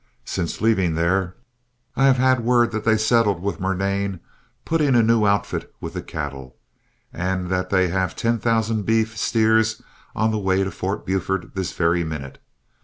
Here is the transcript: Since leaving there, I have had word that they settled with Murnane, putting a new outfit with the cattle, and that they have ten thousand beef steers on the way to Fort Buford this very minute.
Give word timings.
Since 0.25 0.61
leaving 0.61 0.95
there, 0.95 1.35
I 1.95 2.05
have 2.05 2.17
had 2.17 2.39
word 2.39 2.71
that 2.71 2.83
they 2.85 2.97
settled 2.97 3.39
with 3.39 3.59
Murnane, 3.61 4.19
putting 4.65 4.95
a 4.95 5.03
new 5.03 5.27
outfit 5.27 5.71
with 5.79 5.93
the 5.93 6.01
cattle, 6.01 6.55
and 7.13 7.49
that 7.51 7.69
they 7.69 7.89
have 7.89 8.15
ten 8.15 8.39
thousand 8.39 8.81
beef 8.83 9.15
steers 9.15 9.83
on 10.15 10.31
the 10.31 10.39
way 10.39 10.63
to 10.63 10.71
Fort 10.71 11.05
Buford 11.05 11.51
this 11.53 11.73
very 11.73 12.03
minute. 12.03 12.41